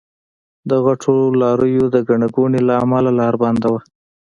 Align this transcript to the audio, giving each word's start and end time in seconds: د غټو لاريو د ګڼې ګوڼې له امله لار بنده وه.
د 0.69 0.71
غټو 0.85 1.15
لاريو 1.41 1.83
د 1.95 1.97
ګڼې 2.07 2.27
ګوڼې 2.35 2.61
له 2.67 2.73
امله 2.83 3.09
لار 3.19 3.33
بنده 3.43 3.67
وه. 3.73 3.79